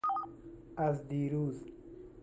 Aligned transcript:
از 0.77 1.07
دیروز 1.07 1.65